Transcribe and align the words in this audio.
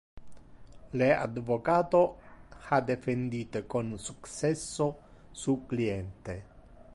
Le 0.99 1.13
advocato 1.15 2.17
ha 2.69 2.81
defendite 2.81 3.67
con 3.67 3.99
successo 3.99 4.97
su 5.29 5.67
cliente. 5.67 6.43